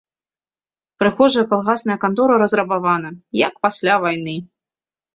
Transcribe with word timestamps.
Прыгожая 1.03 1.43
калгасная 1.51 1.97
кантора 2.05 2.41
разрабавана, 2.45 3.09
як 3.47 3.63
пасля 3.67 3.95
вайны. 4.09 4.35